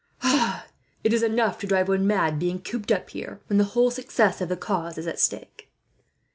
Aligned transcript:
"It 1.03 1.13
is 1.13 1.21
enough 1.21 1.59
to 1.59 1.67
drive 1.67 1.87
one 1.87 2.07
mad, 2.07 2.39
being 2.39 2.59
cooped 2.59 2.91
up 2.91 3.11
here 3.11 3.39
when 3.45 3.59
the 3.59 3.63
whole 3.77 3.91
success 3.91 4.41
of 4.41 4.49
the 4.49 4.57
cause 4.57 4.97
is 4.97 5.05
at 5.05 5.19
stake." 5.19 5.69